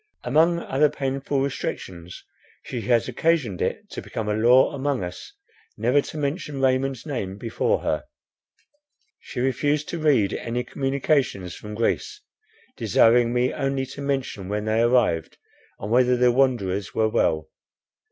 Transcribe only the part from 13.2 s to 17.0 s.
me only to mention when any arrived, and whether the wanderers